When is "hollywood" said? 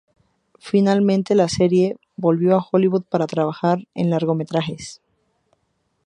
2.71-3.03